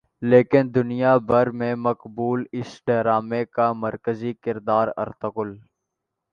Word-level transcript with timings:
لیکن 0.21 0.63
دنیا 0.75 1.15
بھر 1.27 1.49
میں 1.59 1.73
مقبول 1.77 2.43
اس 2.53 2.69
ڈارمے 2.87 3.43
کا 3.55 3.71
مرکزی 3.75 4.33
کردار 4.43 4.87
ارطغرل 4.97 5.57